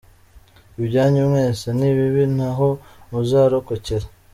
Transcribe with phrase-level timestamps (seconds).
[0.79, 2.67] Ibyanyu mwese ni bibi ntaho
[3.11, 4.07] muzarokokera.